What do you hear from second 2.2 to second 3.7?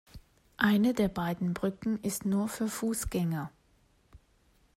nur für Fußgänger.